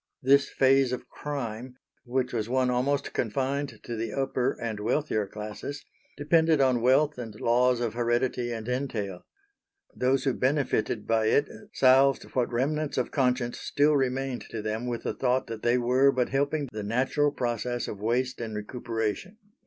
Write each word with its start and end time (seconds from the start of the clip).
This 0.23 0.49
phase 0.49 0.91
of 0.93 1.07
crime, 1.09 1.75
which 2.05 2.33
was 2.33 2.49
one 2.49 2.71
almost 2.71 3.13
confined 3.13 3.79
to 3.83 3.95
the 3.95 4.11
upper 4.13 4.59
and 4.59 4.79
wealthier 4.79 5.27
classes, 5.27 5.85
depended 6.17 6.59
on 6.59 6.81
wealth 6.81 7.19
and 7.19 7.39
laws 7.39 7.79
of 7.81 7.93
heredity 7.93 8.51
and 8.51 8.67
entail. 8.67 9.27
Those 9.95 10.23
who 10.23 10.33
benefited 10.33 11.05
by 11.05 11.27
it 11.27 11.47
salved 11.73 12.23
what 12.33 12.51
remnants 12.51 12.97
of 12.97 13.11
conscience 13.11 13.59
still 13.59 13.95
remained 13.95 14.41
to 14.49 14.63
them 14.63 14.87
with 14.87 15.03
the 15.03 15.13
thought 15.13 15.45
that 15.45 15.61
they 15.61 15.77
were 15.77 16.11
but 16.11 16.29
helping 16.29 16.67
the 16.73 16.81
natural 16.81 17.29
process 17.31 17.87
of 17.87 17.99
waste 18.01 18.41
and 18.41 18.55
recuperation. 18.55 19.37